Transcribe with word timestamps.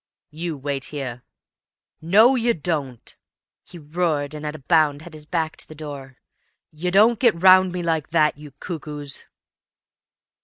"You 0.31 0.57
wait 0.57 0.85
here." 0.85 1.21
"No, 2.01 2.33
you 2.33 2.55
don't," 2.55 3.15
he 3.63 3.77
roared, 3.77 4.33
and 4.33 4.47
at 4.47 4.55
a 4.55 4.65
bound 4.65 5.03
had 5.03 5.13
his 5.13 5.27
back 5.27 5.55
to 5.57 5.67
the 5.67 5.75
door. 5.75 6.17
"You 6.71 6.89
don't 6.89 7.19
get 7.19 7.39
round 7.39 7.71
me 7.71 7.83
like 7.83 8.09
that, 8.09 8.35
you 8.35 8.49
cuckoos!" 8.59 9.27